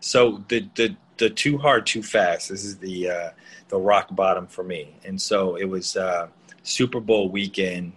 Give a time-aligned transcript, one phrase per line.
[0.00, 2.48] So the the the too hard, too fast.
[2.48, 3.30] This is the uh,
[3.68, 4.96] the rock bottom for me.
[5.04, 6.28] And so it was uh,
[6.62, 7.92] Super Bowl weekend.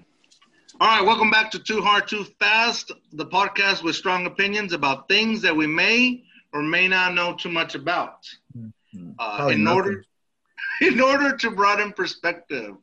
[0.79, 5.07] All right, welcome back to Too Hard, Too Fast, the podcast with strong opinions about
[5.07, 8.27] things that we may or may not know too much about.
[8.57, 9.11] Mm-hmm.
[9.17, 9.77] Uh, in nothing.
[9.77, 10.05] order,
[10.81, 12.75] in order to broaden perspective,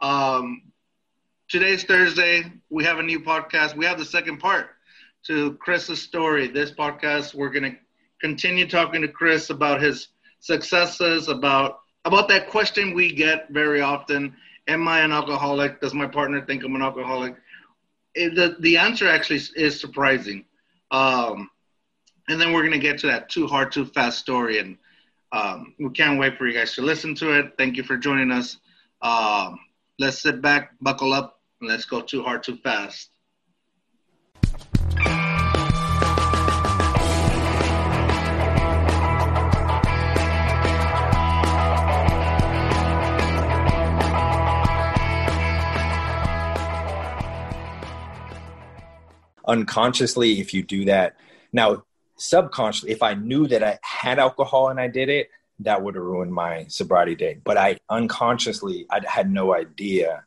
[0.00, 0.62] um,
[1.48, 2.50] today's Thursday.
[2.70, 3.76] We have a new podcast.
[3.76, 4.68] We have the second part
[5.26, 6.48] to Chris's story.
[6.48, 7.78] This podcast, we're going to
[8.20, 10.08] continue talking to Chris about his
[10.40, 14.34] successes, about about that question we get very often:
[14.68, 15.80] Am I an alcoholic?
[15.80, 17.36] Does my partner think I'm an alcoholic?
[18.14, 20.44] It, the the answer actually is surprising.
[20.90, 21.50] Um,
[22.28, 24.78] and then we're going to get to that too hard, too fast story, and
[25.32, 27.54] um, we can't wait for you guys to listen to it.
[27.58, 28.58] Thank you for joining us.
[29.02, 29.58] Um,
[29.98, 33.10] let's sit back, buckle up, and let's go too hard, too fast.
[49.46, 51.16] Unconsciously if you do that.
[51.52, 51.84] Now
[52.16, 56.04] subconsciously if i knew that i had alcohol and i did it that would have
[56.04, 60.24] ruined my sobriety day but i unconsciously i had no idea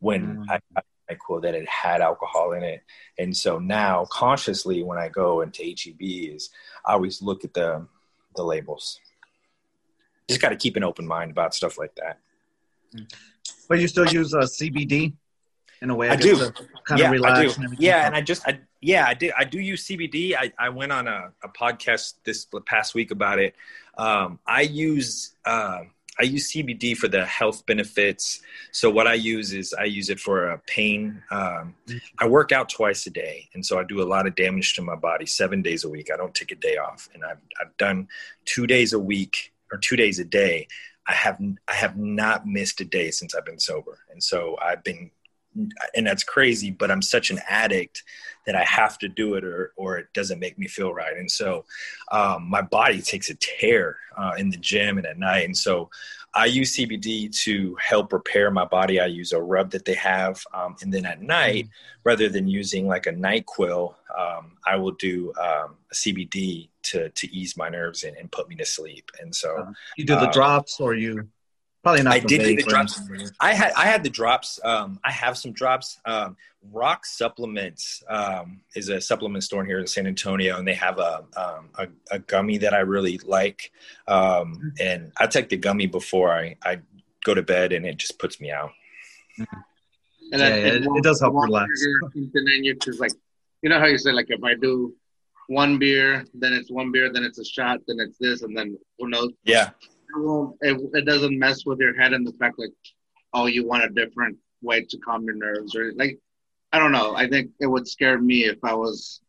[0.00, 0.44] when mm.
[0.50, 2.82] I, quote that it had alcohol in it.
[3.18, 6.50] And so now consciously when i go into H-E-B is
[6.84, 7.86] i always look at the
[8.36, 9.00] the labels.
[10.28, 12.18] Just got to keep an open mind about stuff like that.
[13.68, 15.14] But you still use uh, cbd
[15.84, 16.08] in a way.
[16.08, 16.50] I, I do.
[16.84, 17.56] Kind yeah, of relax.
[17.56, 19.32] And yeah, and I just, I, yeah, I did.
[19.38, 20.34] I do use CBD.
[20.34, 23.54] I, I went on a, a podcast this past week about it.
[23.96, 25.82] Um, I use, uh,
[26.18, 28.40] I use CBD for the health benefits.
[28.72, 31.22] So what I use is I use it for a pain.
[31.30, 31.74] Um,
[32.18, 34.82] I work out twice a day, and so I do a lot of damage to
[34.82, 36.10] my body seven days a week.
[36.12, 38.08] I don't take a day off, and I've I've done
[38.44, 40.68] two days a week or two days a day.
[41.06, 44.84] I have I have not missed a day since I've been sober, and so I've
[44.84, 45.10] been
[45.94, 48.02] and that's crazy but i'm such an addict
[48.46, 51.16] that i have to do it or or it doesn't make me feel right.
[51.16, 51.64] And so
[52.12, 55.44] um, my body takes a tear uh, in the gym and at night.
[55.44, 55.90] And so
[56.36, 59.00] i use cbd to help repair my body.
[59.00, 61.68] I use a rub that they have um, and then at night
[62.02, 67.32] rather than using like a NyQuil um, i will do um, a cbd to to
[67.32, 69.10] ease my nerves and, and put me to sleep.
[69.20, 71.28] And so uh, you do the uh, drops or you
[71.84, 72.14] Probably not.
[72.14, 72.98] I did do the drops.
[73.40, 74.58] I had I had the drops.
[74.64, 76.00] Um, I have some drops.
[76.06, 76.34] Um,
[76.72, 81.26] Rock Supplements um, is a supplement store here in San Antonio, and they have a
[81.36, 83.70] um, a, a, gummy that I really like.
[84.08, 84.68] Um, mm-hmm.
[84.80, 86.80] and I take the gummy before I, I
[87.22, 88.70] go to bed, and it just puts me out.
[89.38, 89.60] Mm-hmm.
[90.32, 91.68] And yeah, it, it, does help relax.
[92.14, 93.12] And then you just like,
[93.60, 94.94] you know how you say like if I do
[95.48, 98.78] one beer, then it's one beer, then it's a shot, then it's this, and then
[98.98, 99.32] who knows?
[99.44, 99.68] Yeah
[100.16, 102.72] won't it, it doesn't mess with your head in the fact like
[103.32, 106.18] oh you want a different way to calm your nerves or like
[106.74, 107.14] I don't know.
[107.14, 109.20] I think it would scare me if I was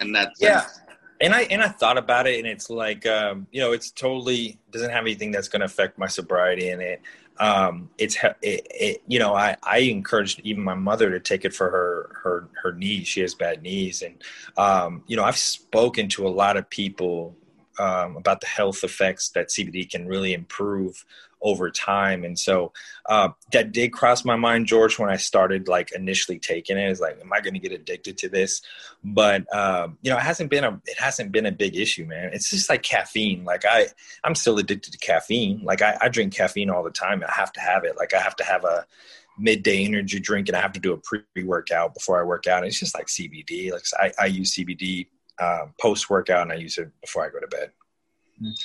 [0.00, 0.40] in that sense.
[0.40, 0.94] Yeah.
[1.20, 4.56] And I and I thought about it and it's like um, you know, it's totally
[4.70, 7.02] doesn't have anything that's gonna affect my sobriety in it.
[7.40, 11.54] Um, it's it, it, you know I, I encouraged even my mother to take it
[11.54, 14.22] for her her her knees she has bad knees and
[14.58, 17.34] um, you know I've spoken to a lot of people
[17.80, 21.04] um, about the health effects that CBD can really improve
[21.42, 22.22] over time.
[22.24, 22.72] And so
[23.06, 26.90] uh, that did cross my mind, George, when I started like initially taking it.
[26.90, 28.60] Is like, am I going to get addicted to this?
[29.02, 32.30] But um, you know, it hasn't been a it hasn't been a big issue, man.
[32.34, 33.44] It's just like caffeine.
[33.44, 33.86] Like I
[34.22, 35.62] I'm still addicted to caffeine.
[35.64, 37.24] Like I, I drink caffeine all the time.
[37.26, 37.96] I have to have it.
[37.96, 38.86] Like I have to have a
[39.38, 42.66] midday energy drink and I have to do a pre workout before I work out.
[42.66, 43.72] It's just like CBD.
[43.72, 45.06] Like I, I use CBD
[45.40, 47.70] um, post workout and I use it before I go to bed.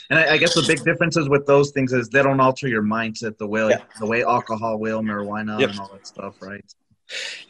[0.09, 2.81] And I, I, guess the big differences with those things is they don't alter your
[2.81, 3.81] mindset the way yeah.
[3.99, 5.71] the way alcohol will, marijuana, yep.
[5.71, 6.63] and all that stuff, right?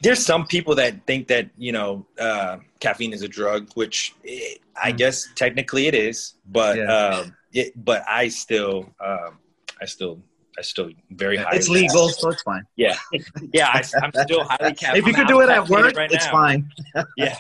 [0.02, 4.60] There's some people that think that you know uh, caffeine is a drug, which it,
[4.82, 4.98] I mm.
[4.98, 6.86] guess technically it is, but yeah.
[6.86, 9.38] um, it, but I still um,
[9.80, 10.20] I still
[10.58, 11.52] I still very high.
[11.54, 12.66] It's legal, so it's fine.
[12.76, 12.98] Yeah,
[13.54, 13.70] yeah.
[13.72, 14.98] I, am still highly caffeinated.
[14.98, 16.32] If you could do it at work, right it's now.
[16.32, 16.72] fine.
[17.18, 17.38] yeah,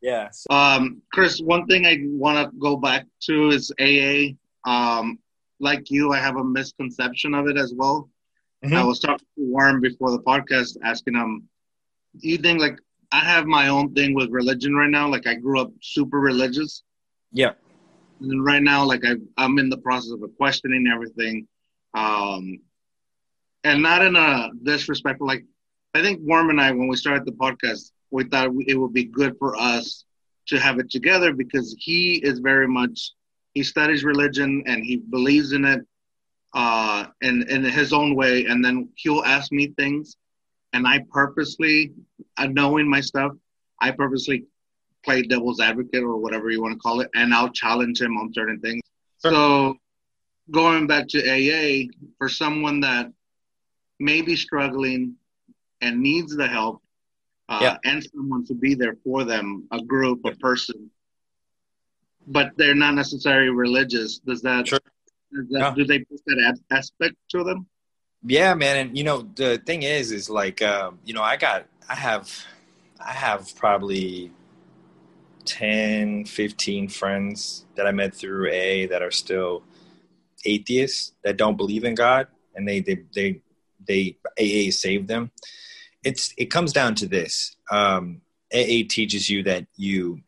[0.00, 0.30] yeah.
[0.30, 0.46] So.
[0.50, 4.34] Um, Chris, one thing I want to go back to is AA.
[4.68, 5.18] Um,
[5.60, 8.08] like you, I have a misconception of it as well.
[8.64, 8.74] Mm-hmm.
[8.74, 11.48] I was talking to Warren before the podcast, asking him,
[12.20, 12.78] "Do you think like
[13.12, 15.08] I have my own thing with religion right now?
[15.08, 16.82] Like I grew up super religious.
[17.32, 17.52] Yeah.
[18.20, 21.46] And right now, like I, I'm in the process of questioning everything,
[21.94, 22.58] um,
[23.64, 25.26] and not in a disrespectful.
[25.26, 25.44] Like
[25.94, 29.04] I think Warren and I, when we started the podcast, we thought it would be
[29.04, 30.04] good for us
[30.48, 33.12] to have it together because he is very much
[33.54, 35.80] he studies religion and he believes in it
[36.54, 38.46] uh in in his own way.
[38.46, 40.16] And then he'll ask me things
[40.72, 41.92] and i purposely
[42.36, 43.32] uh, knowing my stuff
[43.80, 44.44] i purposely
[45.04, 48.32] play devil's advocate or whatever you want to call it and i'll challenge him on
[48.32, 48.82] certain things.
[49.18, 49.76] So
[50.50, 51.86] going back to aa
[52.18, 53.10] for someone that
[53.98, 55.14] may be struggling
[55.80, 56.82] and needs the help
[57.48, 57.76] uh, yeah.
[57.84, 60.90] and someone to be there for them, a group, a person,
[62.26, 64.18] but they're not necessarily religious.
[64.18, 64.80] Does that, sure.
[65.32, 65.74] does that yeah.
[65.74, 67.66] do they put that aspect to them?
[68.24, 68.88] Yeah, man.
[68.88, 72.30] And you know, the thing is, is like, um, you know, I got, I have,
[73.00, 74.32] I have probably
[75.46, 79.62] 10, 15 friends that I met through A that are still
[80.44, 83.40] atheists that don't believe in God and they, they, they,
[83.86, 85.30] they AA saved them
[86.04, 87.56] it's it comes down to this.
[87.70, 88.20] Um,
[88.52, 90.20] AA teaches you that you,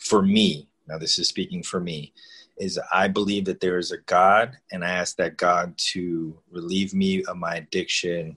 [0.00, 2.12] for me, now this is speaking for me,
[2.58, 6.94] is I believe that there is a God, and I ask that God to relieve
[6.94, 8.36] me of my addiction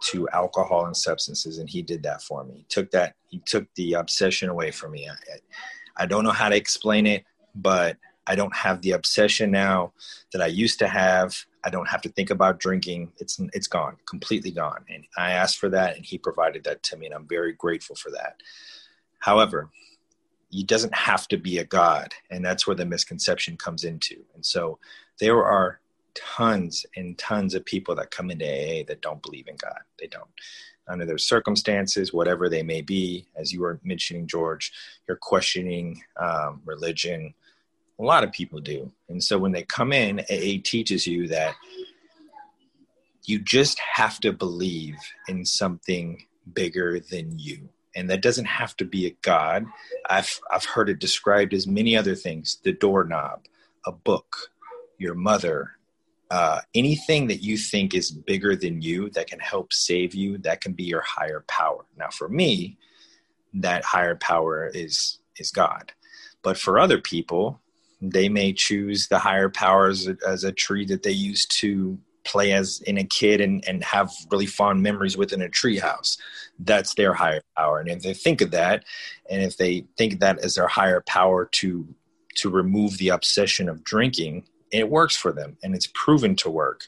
[0.00, 2.54] to alcohol and substances, and He did that for me.
[2.58, 5.08] He took that, He took the obsession away from me.
[5.08, 7.24] I, I don't know how to explain it,
[7.54, 7.96] but
[8.26, 9.92] I don't have the obsession now
[10.32, 11.34] that I used to have.
[11.64, 13.12] I don't have to think about drinking.
[13.18, 14.84] It's it's gone, completely gone.
[14.88, 17.96] And I asked for that, and he provided that to me, and I'm very grateful
[17.96, 18.42] for that.
[19.18, 19.70] However,
[20.50, 24.24] he doesn't have to be a god, and that's where the misconception comes into.
[24.34, 24.78] And so
[25.18, 25.80] there are
[26.14, 29.80] tons and tons of people that come into AA that don't believe in God.
[29.98, 30.30] They don't.
[30.88, 34.72] Under their circumstances, whatever they may be, as you were mentioning, George,
[35.06, 37.34] you're questioning um, religion,
[37.98, 38.90] a lot of people do.
[39.08, 41.54] And so when they come in, AA teaches you that
[43.24, 44.96] you just have to believe
[45.28, 46.24] in something
[46.54, 47.68] bigger than you.
[47.94, 49.66] And that doesn't have to be a God.
[50.08, 53.46] I've, I've heard it described as many other things the doorknob,
[53.84, 54.36] a book,
[54.98, 55.72] your mother,
[56.30, 60.60] uh, anything that you think is bigger than you that can help save you, that
[60.60, 61.84] can be your higher power.
[61.96, 62.76] Now, for me,
[63.54, 65.92] that higher power is is God.
[66.42, 67.60] But for other people,
[68.00, 72.80] they may choose the higher powers as a tree that they used to play as
[72.82, 76.18] in a kid and, and have really fond memories within a treehouse.
[76.58, 77.80] That's their higher power.
[77.80, 78.84] And if they think of that,
[79.30, 81.86] and if they think that as their higher power to
[82.36, 86.86] to remove the obsession of drinking, it works for them and it's proven to work.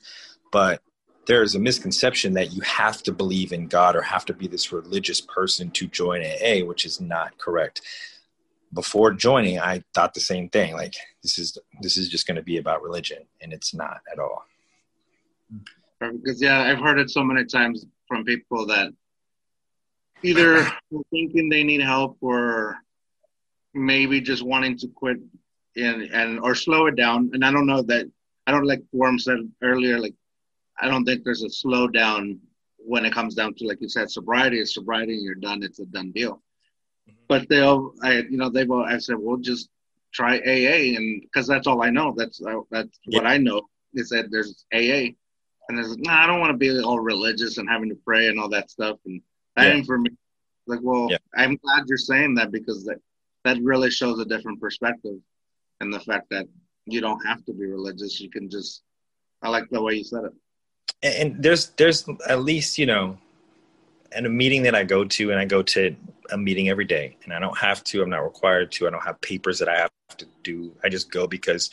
[0.53, 0.81] But
[1.27, 4.47] there is a misconception that you have to believe in God or have to be
[4.47, 7.83] this religious person to join AA, which is not correct
[8.73, 10.75] before joining, I thought the same thing.
[10.75, 14.19] Like this is this is just going to be about religion, and it's not at
[14.19, 14.45] all.
[16.01, 18.93] Because yeah, I've heard it so many times from people that
[20.23, 20.67] either
[21.11, 22.79] thinking they need help or
[23.75, 25.19] maybe just wanting to quit
[25.77, 27.31] and and or slow it down.
[27.33, 28.07] And I don't know that
[28.47, 29.99] I don't like Worm said earlier.
[29.99, 30.15] Like
[30.81, 32.39] I don't think there's a slowdown
[32.79, 35.63] when it comes down to like you said, sobriety is sobriety, and you're done.
[35.63, 36.41] It's a done deal
[37.29, 39.69] but they'll, I, you know, they've, I said, well, just
[40.13, 42.15] try AA, and because that's all I know.
[42.17, 43.19] That's uh, that's yeah.
[43.19, 43.63] what I know.
[43.95, 45.15] They said there's AA,
[45.69, 48.39] and there's, nah, I don't want to be all religious and having to pray and
[48.39, 48.99] all that stuff.
[49.07, 49.21] And
[49.57, 49.75] that yeah.
[49.75, 50.11] ain't for me.
[50.67, 51.19] Like, well, yeah.
[51.37, 52.99] I'm glad you're saying that because that
[53.45, 55.17] that really shows a different perspective,
[55.81, 56.47] and the fact that
[56.87, 58.21] you don't have to be religious.
[58.21, 58.83] You can just.
[59.43, 60.33] I like the way you said it.
[61.03, 63.17] And there's there's at least you know
[64.13, 65.95] at a meeting that I go to, and I go to
[66.33, 68.03] a meeting every day, and I don't have to.
[68.03, 68.87] I'm not required to.
[68.87, 70.73] I don't have papers that I have to do.
[70.85, 71.71] I just go because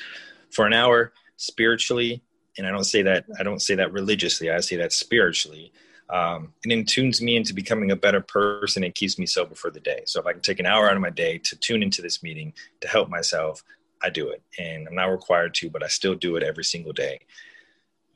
[0.49, 2.21] for an hour spiritually,
[2.57, 4.49] and I don't say that I don't say that religiously.
[4.51, 5.71] I say that spiritually.
[6.09, 9.69] Um, and it tunes me into becoming a better person and keeps me sober for
[9.69, 10.03] the day.
[10.05, 12.23] So if I can take an hour out of my day to tune into this
[12.23, 13.61] meeting to help myself,
[14.01, 14.41] I do it.
[14.57, 17.19] And I'm not required to, but I still do it every single day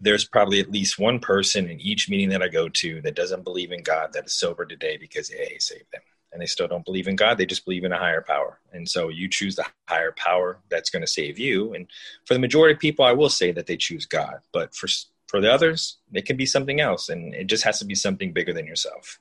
[0.02, 3.44] there's probably at least one person in each meeting that I go to that doesn't
[3.44, 6.02] believe in God that is sober today because AA saved them.
[6.34, 8.60] And they still don't believe in God, they just believe in a higher power.
[8.72, 11.74] And so you choose the higher power that's going to save you.
[11.74, 11.88] And
[12.26, 14.40] for the majority of people, I will say that they choose God.
[14.54, 14.88] But for,
[15.28, 17.10] for the others, it can be something else.
[17.10, 19.20] And it just has to be something bigger than yourself.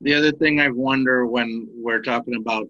[0.00, 2.68] The other thing I wonder when we're talking about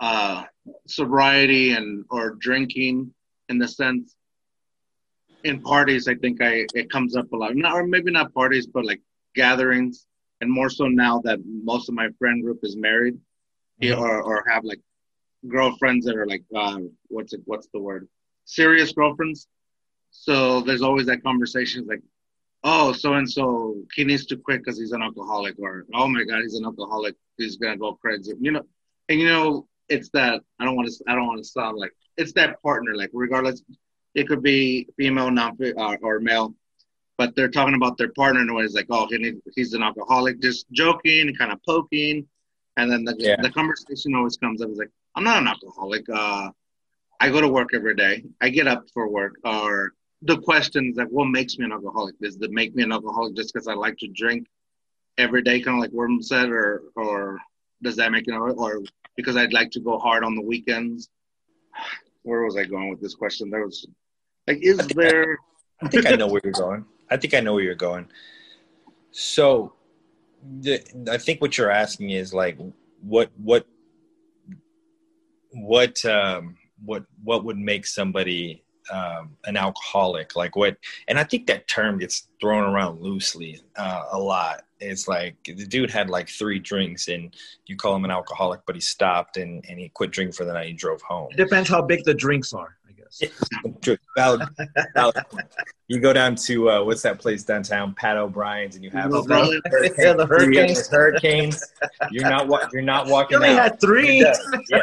[0.00, 0.44] uh,
[0.86, 3.12] sobriety and or drinking
[3.50, 4.16] in the sense
[5.44, 7.54] in parties, I think I it comes up a lot.
[7.54, 9.00] Not or maybe not parties, but like
[9.34, 10.06] gatherings,
[10.40, 13.18] and more so now that most of my friend group is married,
[13.80, 14.00] mm-hmm.
[14.00, 14.80] or or have like
[15.48, 18.08] girlfriends that are like uh, what's it what's the word
[18.44, 19.48] serious girlfriends.
[20.10, 22.02] So there's always that conversation like,
[22.64, 26.24] oh, so and so he needs to quit because he's an alcoholic, or oh my
[26.24, 28.34] god, he's an alcoholic, he's gonna go crazy.
[28.40, 28.62] You know,
[29.08, 31.92] and you know, it's that I don't want to I don't want to sound like
[32.16, 32.94] it's that partner.
[32.94, 33.62] Like regardless,
[34.14, 36.54] it could be female, non uh, or male,
[37.18, 40.70] but they're talking about their partner and it's like, oh, he, he's an alcoholic, just
[40.72, 42.26] joking and kind of poking,
[42.76, 43.36] and then the yeah.
[43.40, 44.68] the conversation always comes up.
[44.70, 46.04] It's like, I'm not an alcoholic.
[46.08, 46.50] Uh,
[47.20, 48.24] I go to work every day.
[48.40, 49.34] I get up for work.
[49.44, 49.92] Or
[50.22, 52.18] the questions like, what makes me an alcoholic?
[52.18, 54.48] Does it make me an alcoholic just because I like to drink
[55.18, 57.38] every day, kind of like Worm said, or or
[57.82, 58.82] does that make it or
[59.16, 61.08] because I'd like to go hard on the weekends?
[62.24, 63.50] Where was I going with this question?
[63.50, 63.84] There was
[64.46, 65.38] like, is I there?
[65.82, 66.84] I, I think I know where you're going.
[67.10, 68.08] I think I know where you're going.
[69.10, 69.74] So,
[70.60, 72.58] the, I think what you're asking is like,
[73.02, 73.66] what what
[75.50, 80.34] what um, what what would make somebody um, an alcoholic?
[80.36, 80.76] Like what?
[81.08, 84.62] And I think that term gets thrown around loosely uh, a lot.
[84.80, 87.34] It's like the dude had like three drinks, and
[87.66, 90.52] you call him an alcoholic, but he stopped and, and he quit drinking for the
[90.52, 90.66] night.
[90.66, 91.28] He drove home.
[91.30, 92.76] It depends how big the drinks are.
[93.82, 93.96] True.
[94.16, 94.42] Valid,
[94.94, 95.16] valid.
[95.88, 99.22] You go down to uh, what's that place downtown, Pat O'Brien's, and you have the,
[99.22, 99.94] hurricanes.
[99.98, 100.88] Yeah, the hurricanes.
[100.90, 101.72] hurricanes.
[102.10, 103.38] You're not wa- you're not walking.
[103.38, 103.72] You only out.
[103.72, 104.18] had three.
[104.18, 104.64] You're done.
[104.70, 104.80] Yeah,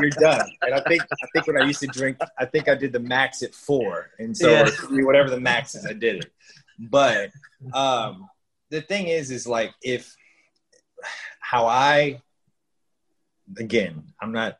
[0.00, 0.48] you're done.
[0.62, 3.00] And I think I think when I used to drink, I think I did the
[3.00, 4.64] max at four, and so yeah.
[4.64, 6.32] three, whatever the max is, I did it.
[6.78, 7.30] But
[7.72, 8.28] um,
[8.70, 10.16] the thing is, is like if
[11.38, 12.20] how I
[13.58, 14.58] again, I'm not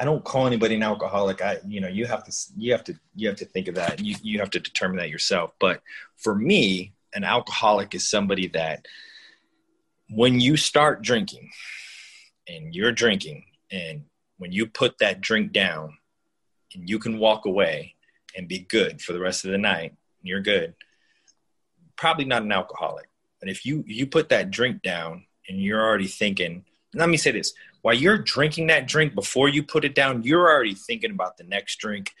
[0.00, 1.42] I don't call anybody an alcoholic.
[1.42, 4.00] I, you know, you have to, you have to, you have to think of that.
[4.00, 5.52] You, you have to determine that yourself.
[5.60, 5.82] But
[6.16, 8.86] for me, an alcoholic is somebody that
[10.08, 11.50] when you start drinking
[12.48, 14.04] and you're drinking and
[14.38, 15.96] when you put that drink down
[16.74, 17.94] and you can walk away
[18.36, 20.74] and be good for the rest of the night, you're good.
[21.96, 23.08] Probably not an alcoholic.
[23.40, 27.30] But if you, you put that drink down and you're already thinking, let me say
[27.30, 31.36] this while you're drinking that drink before you put it down, you're already thinking about
[31.36, 32.14] the next drink.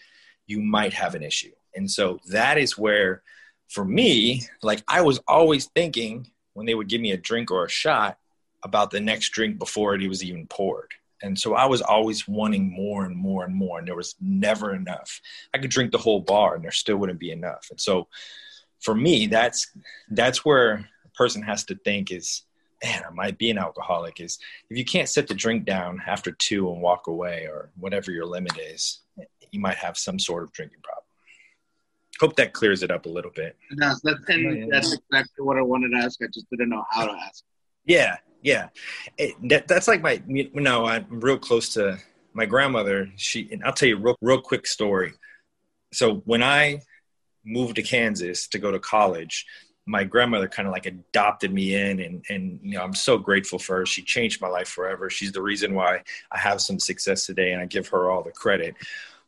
[0.46, 1.52] You might have an issue.
[1.74, 3.22] And so that is where,
[3.68, 7.64] for me, like I was always thinking when they would give me a drink or
[7.64, 8.18] a shot
[8.64, 10.92] about the next drink before it was even poured.
[11.22, 14.74] And so I was always wanting more and more and more, and there was never
[14.74, 15.20] enough.
[15.54, 17.68] I could drink the whole bar, and there still wouldn't be enough.
[17.70, 18.08] And so,
[18.80, 19.70] for me, that's
[20.10, 22.42] that's where a person has to think is
[22.82, 24.38] man, I might be an alcoholic is
[24.70, 28.26] if you can't set the drink down after two and walk away or whatever your
[28.26, 29.00] limit is,
[29.50, 31.04] you might have some sort of drinking problem.
[32.20, 33.56] Hope that clears it up a little bit.
[33.76, 36.20] That's, and that's exactly what I wanted to ask.
[36.22, 37.42] I just didn't know how to ask.
[37.84, 38.68] Yeah, yeah.
[39.18, 41.98] It, that, that's like my, you know, I'm real close to
[42.32, 43.10] my grandmother.
[43.16, 45.12] She, and I'll tell you a real, real quick story.
[45.92, 46.82] So when I
[47.44, 49.46] moved to Kansas to go to college,
[49.86, 53.58] my grandmother kind of like adopted me in and and you know I'm so grateful
[53.58, 53.86] for her.
[53.86, 55.10] She changed my life forever.
[55.10, 58.30] She's the reason why I have some success today and I give her all the
[58.30, 58.74] credit.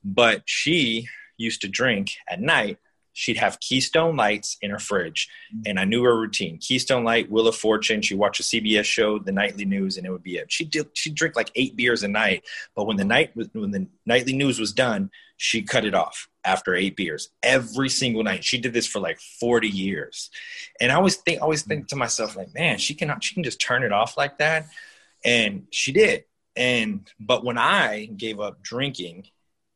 [0.04, 2.78] But she used to drink at night.
[3.14, 5.62] She'd have Keystone Lights in her fridge, mm-hmm.
[5.66, 6.58] and I knew her routine.
[6.58, 8.02] Keystone Light, Wheel of Fortune.
[8.02, 10.52] She watched a CBS show, the nightly news, and it would be it.
[10.52, 10.88] She did.
[10.92, 12.44] She'd drink like eight beers a night,
[12.74, 16.74] but when the night when the nightly news was done, she cut it off after
[16.74, 18.44] eight beers every single night.
[18.44, 20.30] She did this for like 40 years.
[20.80, 23.60] And I always think, always think to myself, like, man, she can, she can just
[23.60, 24.66] turn it off like that.
[25.24, 26.24] And she did.
[26.56, 29.26] And, but when I gave up drinking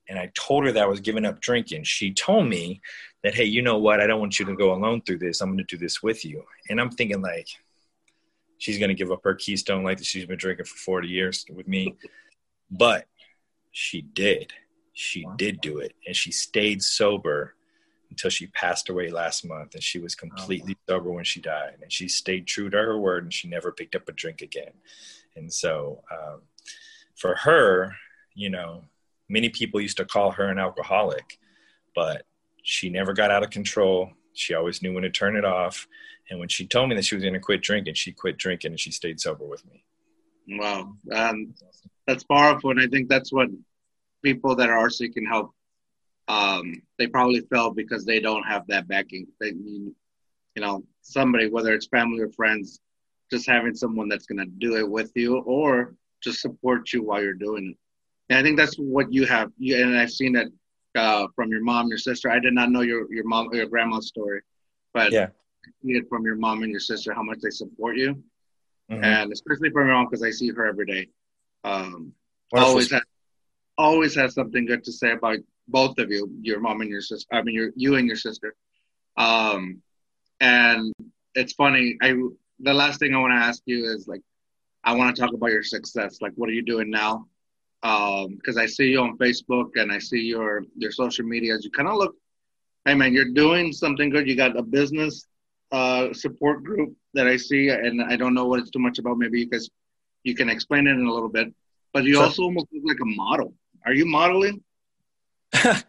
[0.08, 2.80] and I told her that I was giving up drinking, she told me
[3.22, 4.00] that, hey, you know what?
[4.00, 5.40] I don't want you to go alone through this.
[5.40, 6.44] I'm going to do this with you.
[6.70, 7.48] And I'm thinking, like,
[8.58, 11.44] she's going to give up her Keystone like that she's been drinking for 40 years
[11.54, 11.94] with me.
[12.70, 13.06] But
[13.72, 14.52] she did
[14.98, 17.54] she did do it and she stayed sober
[18.10, 21.76] until she passed away last month and she was completely oh, sober when she died
[21.80, 24.72] and she stayed true to her word and she never picked up a drink again
[25.36, 26.40] and so um,
[27.14, 27.94] for her
[28.34, 28.82] you know
[29.28, 31.38] many people used to call her an alcoholic
[31.94, 32.24] but
[32.62, 35.86] she never got out of control she always knew when to turn it off
[36.30, 38.72] and when she told me that she was going to quit drinking she quit drinking
[38.72, 39.84] and she stayed sober with me
[40.58, 41.54] wow um,
[42.06, 43.48] that's powerful and i think that's what
[44.22, 45.52] people that are seeking help,
[46.28, 49.26] um, they probably fail because they don't have that backing.
[49.40, 49.92] They need,
[50.54, 52.80] you know, somebody, whether it's family or friends,
[53.30, 57.22] just having someone that's going to do it with you or just support you while
[57.22, 57.76] you're doing it.
[58.30, 59.50] And I think that's what you have.
[59.58, 60.48] You, and I've seen that
[60.94, 62.30] uh, from your mom, your sister.
[62.30, 64.40] I did not know your your mom, your grandma's story,
[64.92, 65.28] but yeah,
[65.82, 68.22] see it from your mom and your sister how much they support you,
[68.90, 69.02] mm-hmm.
[69.02, 71.08] and especially from your mom because I see her every day.
[71.64, 72.12] Um,
[72.52, 73.02] always has
[73.76, 77.28] always has something good to say about both of you, your mom and your sister.
[77.32, 78.54] I mean, your you and your sister.
[79.16, 79.82] Um,
[80.40, 80.92] and
[81.34, 81.96] it's funny.
[82.02, 82.14] I
[82.60, 84.22] the last thing I want to ask you is like,
[84.84, 86.18] I want to talk about your success.
[86.20, 87.26] Like, what are you doing now?
[87.82, 91.64] Because um, I see you on Facebook and I see your your social medias.
[91.64, 92.14] You kind of look,
[92.84, 94.28] hey man, you're doing something good.
[94.28, 95.26] You got a business
[95.70, 99.18] uh, support group that I see, and I don't know what it's too much about.
[99.18, 99.68] Maybe you guys
[100.24, 101.52] you can explain it in a little bit.
[101.92, 103.54] But you also almost look like a model.
[103.86, 104.62] Are you modeling?
[105.64, 105.80] uh,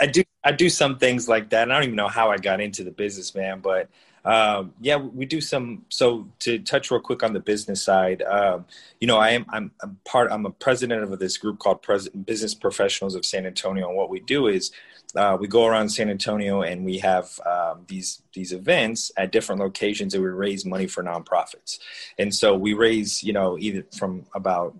[0.00, 0.22] I do.
[0.42, 1.64] I do some things like that.
[1.64, 3.60] And I don't even know how I got into the business, man.
[3.60, 3.90] But
[4.26, 5.84] um, yeah, we do some.
[5.88, 8.66] So to touch real quick on the business side, um,
[9.00, 10.30] you know, I am I'm, I'm, part.
[10.32, 14.10] I'm a president of this group called President Business Professionals of San Antonio, and what
[14.10, 14.72] we do is
[15.14, 19.60] uh, we go around San Antonio and we have um, these these events at different
[19.60, 21.78] locations and we raise money for nonprofits.
[22.18, 24.74] And so we raise, you know, either from about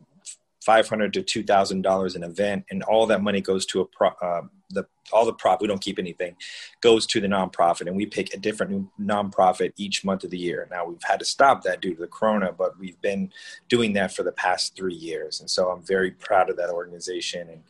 [0.66, 3.84] five hundred to two thousand dollars an event, and all that money goes to a
[3.84, 5.60] pro, uh, the all the prop.
[5.62, 6.34] We don't keep anything,
[6.80, 10.66] goes to the nonprofit, and we pick a different nonprofit each month of the year.
[10.68, 13.32] Now we've had to stop that due to the corona, but we've been
[13.68, 17.48] doing that for the past three years, and so I'm very proud of that organization
[17.48, 17.62] and.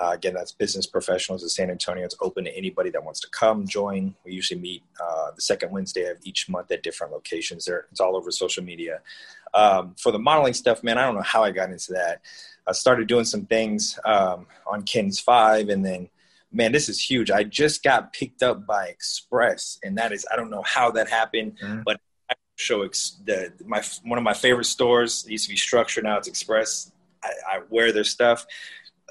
[0.00, 2.04] Uh, again, that's business professionals of San Antonio.
[2.04, 4.14] It's open to anybody that wants to come join.
[4.24, 7.66] We usually meet uh, the second Wednesday of each month at different locations.
[7.66, 9.00] There, it's all over social media.
[9.52, 12.22] Um, for the modeling stuff, man, I don't know how I got into that.
[12.66, 16.08] I started doing some things um, on KENS Five, and then,
[16.50, 17.30] man, this is huge.
[17.30, 21.10] I just got picked up by Express, and that is I don't know how that
[21.10, 21.82] happened, mm-hmm.
[21.84, 22.00] but
[22.56, 26.16] show ex- the my one of my favorite stores it used to be Structure, now
[26.16, 26.92] it's Express.
[27.22, 28.46] I, I wear their stuff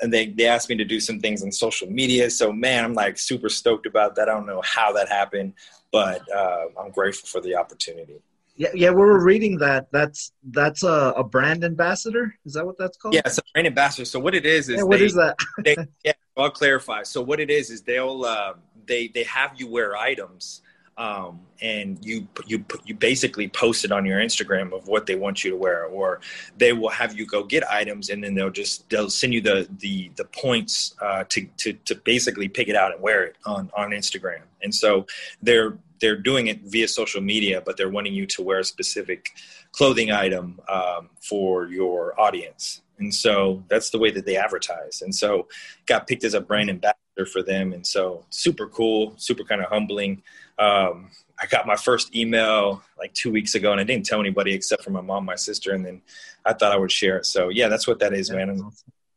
[0.02, 2.30] and they, they asked me to do some things on social media.
[2.30, 4.30] So man, I'm like super stoked about that.
[4.30, 5.54] I don't know how that happened,
[5.92, 8.22] but uh, I'm grateful for the opportunity.
[8.56, 9.88] Yeah, yeah, we were reading that.
[9.94, 12.36] That's that's a, a brand ambassador.
[12.46, 13.14] Is that what that's called?
[13.14, 14.04] Yeah, it's a brand ambassador.
[14.04, 15.38] So what it is is yeah, what they, is that?
[15.64, 17.04] they, yeah, I'll clarify.
[17.04, 20.62] So what it is is they'll uh, they they have you wear items
[21.00, 25.44] um, and you you you basically post it on your Instagram of what they want
[25.44, 26.20] you to wear, or
[26.58, 29.68] they will have you go get items, and then they'll just they'll send you the
[29.80, 33.72] the the points uh, to to to basically pick it out and wear it on
[33.76, 34.42] on Instagram.
[34.62, 35.08] And so
[35.42, 39.32] they're they're doing it via social media, but they're wanting you to wear a specific
[39.72, 42.82] clothing item um, for your audience.
[43.00, 45.02] And so that's the way that they advertise.
[45.02, 45.48] And so
[45.86, 47.74] got picked as a brand ambassador for them.
[47.74, 50.22] And so super cool, super kind of humbling.
[50.58, 54.54] Um, I got my first email like two weeks ago, and I didn't tell anybody
[54.54, 56.02] except for my mom, my sister, and then
[56.46, 57.26] I thought I would share it.
[57.26, 58.50] So yeah, that's what that is, man.
[58.50, 58.74] Awesome.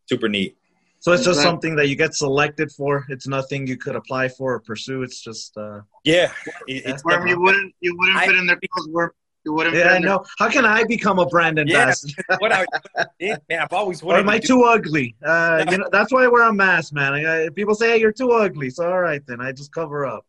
[0.09, 0.57] Super neat.
[1.01, 3.05] So it's just something that you get selected for.
[3.09, 5.03] It's nothing you could apply for or pursue.
[5.03, 6.31] It's just uh, yeah.
[6.69, 9.11] It's, worm, you wouldn't you wouldn't I, fit in there because we're
[9.45, 9.77] you wouldn't.
[9.77, 10.25] Yeah, I know.
[10.39, 12.15] How can I become a brand ambassador?
[12.29, 12.67] Yeah, what I,
[13.21, 14.19] man, I've always wanted.
[14.19, 15.17] Or am I to too ugly?
[15.25, 17.15] Uh, you know, that's why I wear a mask, man.
[17.15, 20.25] I, people say, "Hey, you're too ugly," so all right, then I just cover up.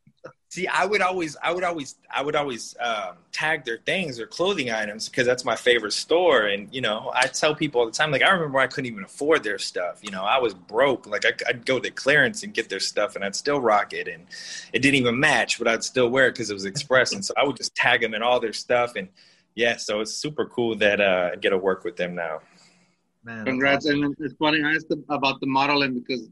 [0.53, 4.27] See, I would always, I would always, I would always um, tag their things their
[4.27, 6.43] clothing items because that's my favorite store.
[6.45, 9.03] And you know, I tell people all the time, like I remember I couldn't even
[9.03, 10.01] afford their stuff.
[10.03, 11.07] You know, I was broke.
[11.07, 14.07] Like I, would go to clearance and get their stuff, and I'd still rock it,
[14.07, 14.27] and
[14.73, 17.13] it didn't even match, but I'd still wear it because it was Express.
[17.13, 19.09] and so I would just tag them in all their stuff, and
[19.55, 22.41] yeah, so it's super cool that uh, I get to work with them now.
[23.23, 23.87] Man, Congrats!
[23.87, 24.03] Awesome.
[24.03, 26.29] And it's funny I asked about the modeling because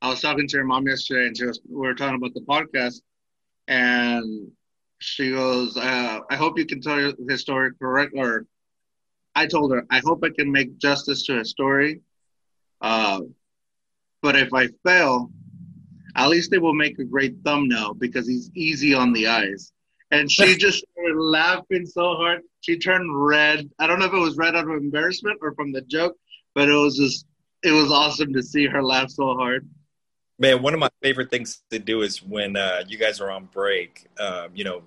[0.00, 2.42] I was talking to your mom yesterday, and she was we were talking about the
[2.42, 3.00] podcast
[3.68, 4.50] and
[4.98, 8.46] she goes, uh, "I hope you can tell his story correct." Or
[9.34, 12.00] I told her, "I hope I can make justice to his story."
[12.80, 13.20] Uh,
[14.22, 15.30] but if I fail,
[16.16, 19.72] at least they will make a great thumbnail because he's easy on the eyes.
[20.10, 22.42] And she just started laughing so hard.
[22.60, 23.68] She turned red.
[23.78, 26.16] I don't know if it was red out of embarrassment or from the joke,
[26.54, 27.26] but it was just,
[27.62, 29.68] it was awesome to see her laugh so hard.
[30.38, 33.44] Man, one of my favorite things to do is when uh, you guys are on
[33.52, 34.06] break.
[34.18, 34.82] Um, you know,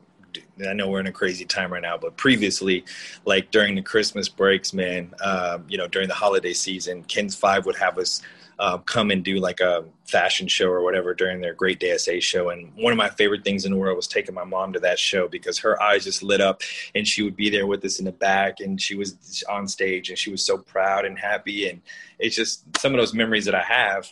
[0.68, 2.84] I know we're in a crazy time right now, but previously,
[3.26, 7.66] like during the Christmas breaks, man, um, you know, during the holiday season, KENS Five
[7.66, 8.22] would have us
[8.60, 12.14] uh, come and do like a fashion show or whatever during their Great Day SA
[12.20, 12.50] show.
[12.50, 15.00] And one of my favorite things in the world was taking my mom to that
[15.00, 16.62] show because her eyes just lit up
[16.96, 20.10] and she would be there with us in the back and she was on stage
[20.10, 21.70] and she was so proud and happy.
[21.70, 21.82] And
[22.20, 24.12] it's just some of those memories that I have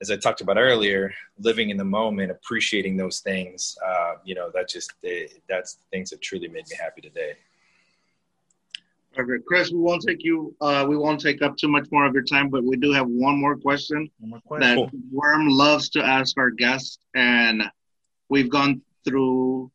[0.00, 4.50] as I talked about earlier, living in the moment, appreciating those things, uh, you know,
[4.54, 4.92] that just
[5.48, 7.34] that's the things that truly made me happy today.
[9.18, 10.54] Okay, Chris, we won't take you.
[10.60, 13.08] Uh, we won't take up too much more of your time, but we do have
[13.08, 14.68] one more question, one more question.
[14.68, 14.90] that cool.
[15.12, 17.64] Worm loves to ask our guests, and
[18.28, 19.70] we've gone through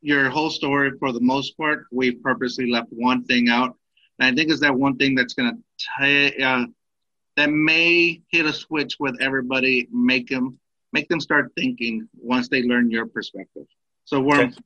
[0.00, 1.86] your whole story for the most part.
[1.90, 3.76] We've purposely left one thing out,
[4.20, 6.42] and I think it's that one thing that's going to tie.
[6.42, 6.66] uh,
[7.36, 10.58] that may hit a switch with everybody, make them
[10.92, 13.66] make them start thinking once they learn your perspective.
[14.04, 14.56] So, Worm, okay.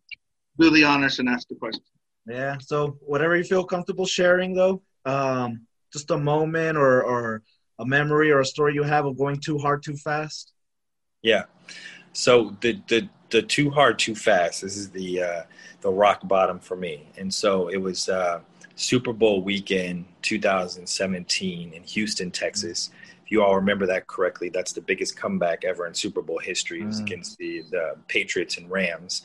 [0.59, 1.83] do the honors and ask the question.
[2.26, 2.59] Yeah.
[2.61, 7.42] So whatever you feel comfortable sharing, though, um, just a moment or or
[7.78, 10.52] a memory or a story you have of going too hard too fast.
[11.22, 11.44] Yeah.
[12.12, 14.61] So the the the too hard too fast.
[14.61, 15.42] This is the uh,
[15.81, 18.09] the rock bottom for me, and so it was.
[18.09, 18.40] Uh,
[18.79, 22.91] Super Bowl weekend 2017 in Houston, Texas.
[23.25, 26.83] If you all remember that correctly, that's the biggest comeback ever in Super Bowl history.
[26.83, 27.07] It was mm.
[27.07, 29.23] against the, the Patriots and Rams.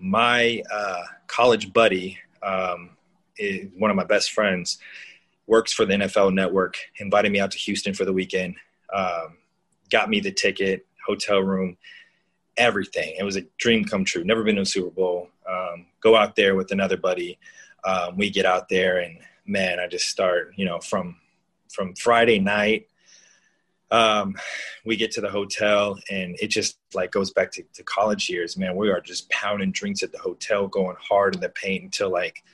[0.00, 2.90] My uh, college buddy, um,
[3.38, 4.78] is one of my best friends,
[5.46, 8.56] works for the NFL Network, invited me out to Houston for the weekend,
[8.92, 9.36] um,
[9.88, 11.76] got me the ticket, hotel room,
[12.56, 13.14] everything.
[13.16, 14.24] It was a dream come true.
[14.24, 15.28] Never been to a Super Bowl.
[15.48, 17.38] Um, go out there with another buddy
[17.84, 21.16] um, we get out there and man, I just start, you know, from
[21.68, 22.86] from Friday night.
[23.92, 24.36] Um,
[24.84, 28.56] we get to the hotel and it just like goes back to, to college years,
[28.56, 28.76] man.
[28.76, 32.44] We are just pounding drinks at the hotel, going hard in the paint until like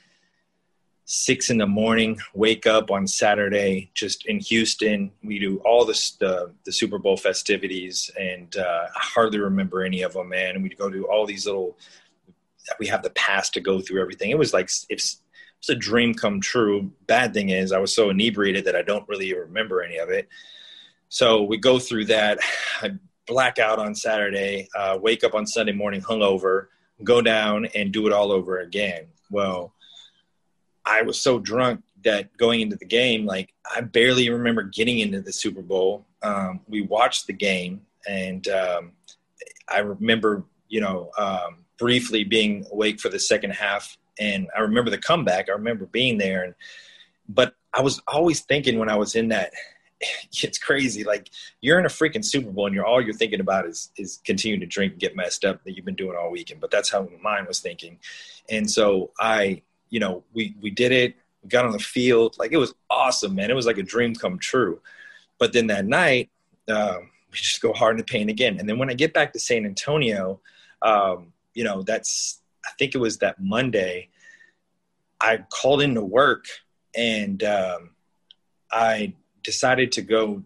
[1.05, 2.19] six in the morning.
[2.33, 5.11] Wake up on Saturday, just in Houston.
[5.23, 10.01] We do all this, the the Super Bowl festivities, and uh, I hardly remember any
[10.01, 10.55] of them, man.
[10.55, 11.77] And we go to all these little
[12.79, 14.31] we have the past to go through everything.
[14.31, 15.21] It was like it's
[15.59, 16.91] it's a dream come true.
[17.07, 20.27] Bad thing is I was so inebriated that I don't really remember any of it.
[21.09, 22.39] So we go through that.
[22.81, 22.91] I
[23.25, 26.67] black out on Saturday, uh, wake up on Sunday morning hungover,
[27.03, 29.07] go down and do it all over again.
[29.29, 29.73] Well,
[30.85, 35.21] I was so drunk that going into the game, like I barely remember getting into
[35.21, 36.05] the Super Bowl.
[36.23, 38.93] Um, we watched the game, and um,
[39.67, 44.89] I remember, you know, um, briefly being awake for the second half, and I remember
[44.89, 45.49] the comeback.
[45.49, 46.55] I remember being there, and
[47.29, 49.53] but I was always thinking when I was in that.
[50.43, 51.03] It's crazy.
[51.03, 54.19] Like you're in a freaking Super Bowl, and you're all you're thinking about is is
[54.23, 56.61] continuing to drink and get messed up that you've been doing all weekend.
[56.61, 57.97] But that's how mine was thinking,
[58.47, 61.15] and so I, you know, we we did it.
[61.41, 63.49] We got on the field, like it was awesome, man.
[63.49, 64.79] It was like a dream come true.
[65.39, 66.29] But then that night,
[66.67, 68.59] um, we just go hard in the paint again.
[68.59, 70.39] And then when I get back to San Antonio,
[70.81, 74.09] um, you know, that's, I think it was that Monday,
[75.19, 76.45] I called into work
[76.95, 77.89] and um,
[78.71, 80.43] I decided to go.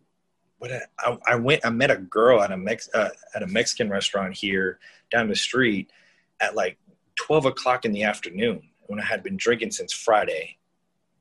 [0.60, 3.90] What I, I, went, I met a girl at a Mex, uh, at a Mexican
[3.90, 4.80] restaurant here
[5.12, 5.92] down the street
[6.40, 6.78] at like
[7.16, 10.58] 12 o'clock in the afternoon when I had been drinking since Friday.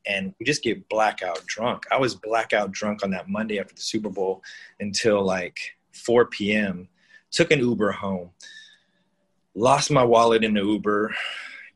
[0.07, 1.85] And we just get blackout drunk.
[1.91, 4.43] I was blackout drunk on that Monday after the Super Bowl
[4.79, 5.59] until like
[5.95, 6.89] 4 p.m.
[7.33, 8.31] Took an Uber home
[9.55, 11.15] lost my wallet in the Uber,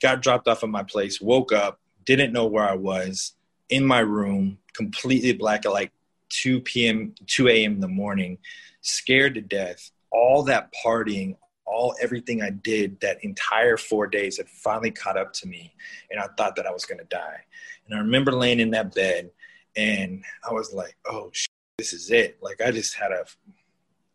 [0.01, 3.35] got dropped off at my place, woke up, didn't know where I was
[3.69, 5.93] in my room, completely black at like
[6.31, 7.75] 2 p.m., 2 a.m.
[7.75, 8.39] in the morning,
[8.81, 9.91] scared to death.
[10.11, 15.33] All that partying, all everything I did that entire four days had finally caught up
[15.35, 15.75] to me,
[16.11, 17.41] and I thought that I was gonna die.
[17.87, 19.31] And I remember laying in that bed,
[19.77, 23.25] and I was like, "Oh, shit, this is it!" Like I just had a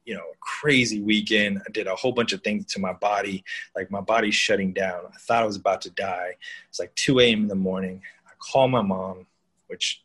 [0.09, 1.61] you know, a crazy weekend.
[1.67, 3.43] I did a whole bunch of things to my body.
[3.75, 5.01] Like my body's shutting down.
[5.05, 6.31] I thought I was about to die.
[6.67, 7.43] It's like 2 a.m.
[7.43, 8.01] in the morning.
[8.25, 9.27] I call my mom,
[9.67, 10.01] which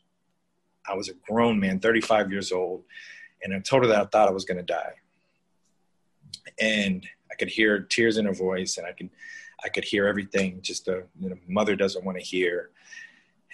[0.87, 2.83] I was a grown man, 35 years old,
[3.43, 4.93] and I told her that I thought I was going to die.
[6.61, 9.09] And I could hear tears in her voice, and I could,
[9.65, 12.69] I could hear everything just a you know, mother doesn't want to hear.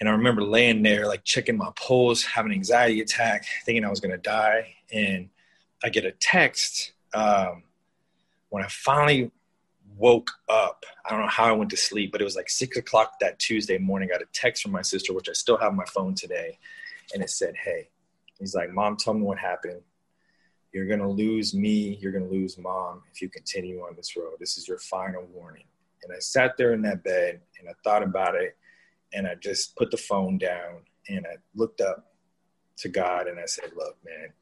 [0.01, 3.89] And I remember laying there, like checking my pulse, having an anxiety attack, thinking I
[3.89, 4.75] was going to die.
[4.91, 5.29] And
[5.83, 7.63] I get a text um,
[8.49, 9.31] when I finally
[9.97, 10.85] woke up.
[11.05, 13.39] I don't know how I went to sleep, but it was like six o'clock that
[13.39, 14.09] Tuesday morning.
[14.09, 16.57] I got a text from my sister, which I still have my phone today,
[17.13, 17.89] and it said, "Hey,"
[18.39, 19.81] he's like, "Mom, tell me what happened.
[20.71, 21.97] You're gonna lose me.
[22.01, 24.35] You're gonna lose mom if you continue on this road.
[24.39, 25.65] This is your final warning."
[26.03, 28.57] And I sat there in that bed and I thought about it,
[29.13, 32.13] and I just put the phone down and I looked up
[32.77, 34.33] to God and I said, "Look, man."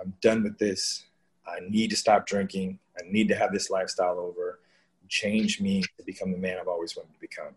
[0.00, 1.04] I'm done with this.
[1.46, 2.78] I need to stop drinking.
[2.98, 4.60] I need to have this lifestyle over.
[5.08, 7.54] Change me to become the man I've always wanted to become.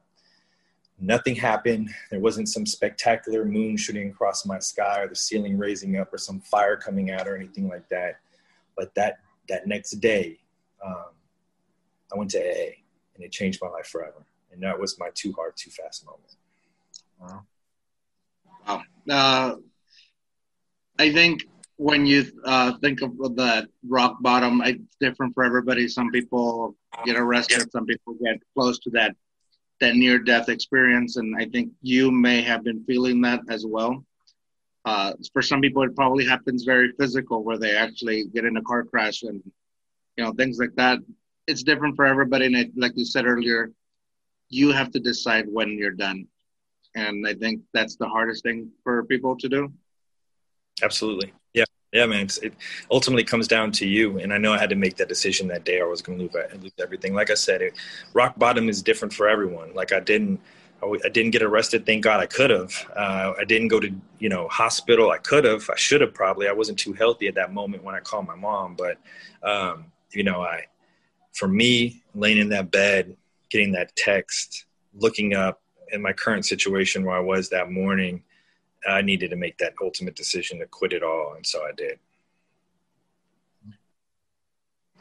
[1.00, 1.90] Nothing happened.
[2.10, 6.18] There wasn't some spectacular moon shooting across my sky or the ceiling raising up or
[6.18, 8.20] some fire coming out or anything like that.
[8.76, 10.40] But that, that next day,
[10.86, 11.06] um,
[12.14, 12.78] I went to AA
[13.16, 14.26] and it changed my life forever.
[14.52, 16.36] And that was my too hard, too fast moment.
[17.20, 17.44] Wow.
[18.68, 18.84] Wow.
[19.10, 19.56] Uh,
[21.00, 25.88] I think when you uh, think of the rock bottom, it's different for everybody.
[25.88, 29.16] Some people get arrested, some people get close to that
[29.80, 34.04] that near death experience, and I think you may have been feeling that as well.
[34.86, 38.62] Uh, for some people, it probably happens very physical, where they actually get in a
[38.64, 39.42] car crash and
[40.16, 40.98] you know things like that.
[41.46, 43.72] It's different for everybody, and it, like you said earlier,
[44.50, 46.28] you have to decide when you're done.
[46.96, 49.72] And I think that's the hardest thing for people to do.
[50.82, 51.34] Absolutely.
[51.54, 51.66] Yeah.
[51.94, 52.28] Yeah, man.
[52.44, 52.54] it
[52.92, 54.20] ultimately comes down to you.
[54.20, 55.80] And I know I had to make that decision that day.
[55.80, 57.14] Or I was going to lose, lose everything.
[57.14, 57.74] Like I said, it,
[58.14, 59.74] rock bottom is different for everyone.
[59.74, 60.40] Like I didn't,
[60.84, 61.86] I didn't get arrested.
[61.86, 62.74] Thank God I could have.
[62.96, 65.10] Uh, I didn't go to, you know, hospital.
[65.10, 65.68] I could have.
[65.72, 66.48] I should have probably.
[66.48, 68.76] I wasn't too healthy at that moment when I called my mom.
[68.76, 68.98] But,
[69.42, 70.66] um, you know, I,
[71.34, 73.16] for me, laying in that bed,
[73.50, 75.62] getting that text, looking up
[75.92, 78.22] in my current situation where I was that morning,
[78.88, 82.00] I needed to make that ultimate decision to quit it all, and so I did.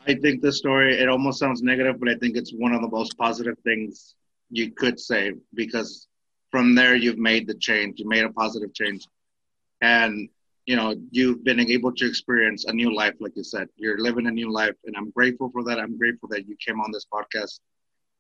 [0.07, 2.89] I think the story it almost sounds negative, but I think it's one of the
[2.89, 4.15] most positive things
[4.51, 6.07] you could say because
[6.53, 9.07] from there you've made the change, you made a positive change,
[9.81, 10.29] and
[10.65, 13.69] you know you've been able to experience a new life, like you said.
[13.77, 15.79] You're living a new life, and I'm grateful for that.
[15.81, 17.59] I'm grateful that you came on this podcast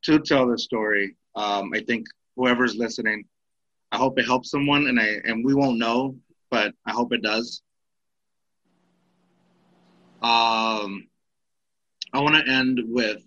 [0.02, 1.16] to tell the story.
[1.36, 3.24] Um, I think whoever's listening
[3.96, 6.16] I hope it helps someone, and I and we won't know,
[6.50, 7.62] but I hope it does.
[10.20, 11.08] Um,
[12.12, 13.22] I want to end with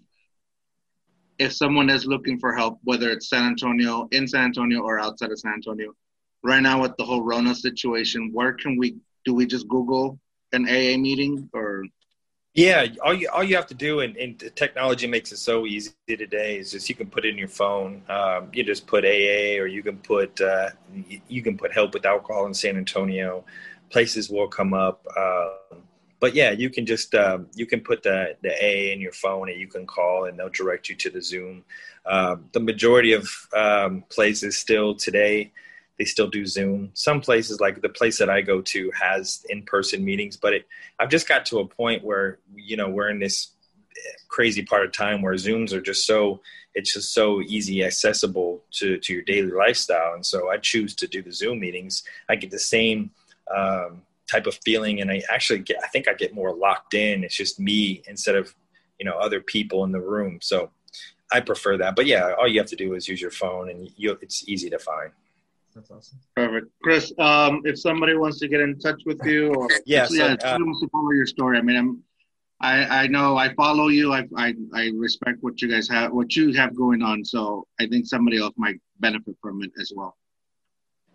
[1.40, 5.32] if someone is looking for help, whether it's San Antonio, in San Antonio, or outside
[5.32, 5.96] of San Antonio,
[6.44, 10.20] right now with the whole Rona situation, where can we do we just Google
[10.52, 11.84] an AA meeting or?
[12.56, 15.92] Yeah, all you all you have to do, and, and technology makes it so easy
[16.08, 16.58] today.
[16.58, 18.02] Is just you can put in your phone.
[18.10, 20.70] Um, you just put AA, or you can put uh,
[21.28, 23.46] you can put help with alcohol in San Antonio.
[23.92, 25.06] Places will come up.
[25.16, 25.50] Uh,
[26.20, 29.50] but yeah, you can just uh, you can put the the A in your phone,
[29.50, 31.64] and you can call, and they'll direct you to the Zoom.
[32.04, 35.52] Uh, the majority of um, places still today
[36.00, 36.90] they still do Zoom.
[36.94, 41.10] Some places, like the place that I go to, has in-person meetings, but it, I've
[41.10, 43.50] just got to a point where you know we're in this
[44.30, 46.40] crazy part of time where Zooms are just so
[46.74, 51.08] it's just so easy accessible to to your daily lifestyle, and so I choose to
[51.08, 52.04] do the Zoom meetings.
[52.30, 53.12] I get the same.
[53.56, 57.24] Um, type of feeling and i actually get i think i get more locked in
[57.24, 58.54] it's just me instead of
[59.00, 60.70] you know other people in the room so
[61.32, 63.90] i prefer that but yeah all you have to do is use your phone and
[63.98, 65.10] you, it's easy to find
[65.80, 66.20] that's awesome.
[66.36, 67.14] Perfect, Chris.
[67.18, 70.58] Um, if somebody wants to get in touch with you, or yeah, so, yeah, uh,
[70.60, 71.58] wants to follow your story.
[71.58, 72.04] I mean, I'm,
[72.60, 74.14] I I know I follow you.
[74.14, 77.24] I I I respect what you guys have, what you have going on.
[77.24, 80.18] So I think somebody else might benefit from it as well.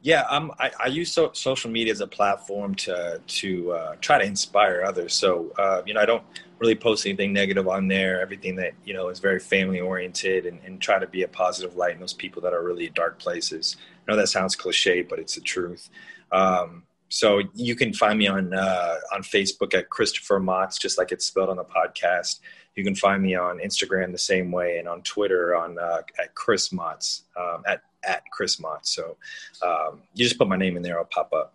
[0.01, 4.19] Yeah, um, I, I use so, social media as a platform to to uh, try
[4.19, 5.15] to inspire others.
[5.15, 6.25] So uh, you know, I don't
[6.59, 8.21] really post anything negative on there.
[8.21, 11.77] Everything that you know is very family oriented, and, and try to be a positive
[11.77, 13.77] light in those people that are really in dark places.
[14.07, 15.91] I know that sounds cliche, but it's the truth.
[16.33, 21.13] Um, so you can find me on uh, on Facebook at Christopher Motts, just like
[21.13, 22.41] it's spelled on the podcast.
[22.75, 26.35] You can find me on Instagram the same way, and on Twitter on uh, at
[26.35, 28.87] Chris Motts um, at at Chris Mott.
[28.87, 29.17] So
[29.63, 31.55] um, you just put my name in there, I'll pop up.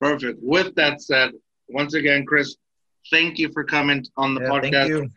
[0.00, 0.40] Perfect.
[0.42, 1.32] With that said,
[1.68, 2.56] once again, Chris,
[3.10, 5.10] thank you for coming on the yeah, podcast.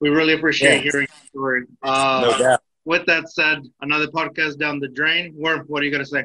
[0.00, 1.62] We really appreciate hearing your story.
[1.82, 2.62] Uh, no doubt.
[2.84, 5.34] With that said, another podcast down the drain.
[5.36, 6.24] Worm, what are you going to say?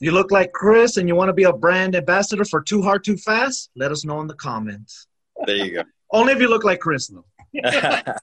[0.00, 3.04] you look like Chris and you want to be a brand ambassador for Too Hard
[3.04, 5.06] Too Fast, let us know in the comments.
[5.46, 5.82] There you go.
[6.12, 7.24] Only if you look like Chris, though.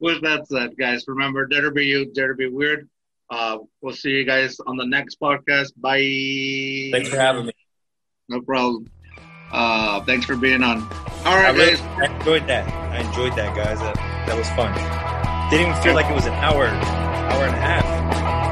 [0.00, 2.88] With that said, guys, remember, dare to be you, dare to be weird.
[3.30, 5.72] Uh, we'll see you guys on the next podcast.
[5.76, 6.96] Bye.
[6.96, 7.52] Thanks for having me.
[8.28, 8.86] No problem.
[9.50, 10.82] Uh, thanks for being on.
[11.24, 11.80] All right, I really, guys.
[11.80, 12.72] I enjoyed that.
[12.92, 13.78] I enjoyed that, guys.
[13.80, 15.15] That, that was fun.
[15.48, 18.45] Didn't even feel like it was an hour, hour and a half.